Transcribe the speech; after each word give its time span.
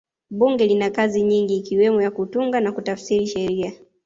bunge 0.29 0.65
lina 0.67 0.89
kazi 0.89 1.21
nyingi 1.21 1.57
ikiwemo 1.57 2.01
ya 2.01 2.11
kutunga 2.11 2.59
na 2.59 2.71
kutafsiri 2.71 3.27
sheria 3.27 3.73